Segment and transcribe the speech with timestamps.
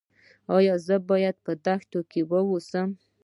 [0.57, 2.89] ایا زه باید په دښته کې اوسم؟